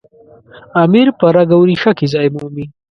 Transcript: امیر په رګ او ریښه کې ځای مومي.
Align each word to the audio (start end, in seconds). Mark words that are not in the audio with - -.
امیر 0.83 1.07
په 1.19 1.25
رګ 1.35 1.49
او 1.55 1.61
ریښه 1.69 1.91
کې 1.97 2.07
ځای 2.13 2.27
مومي. 2.35 2.65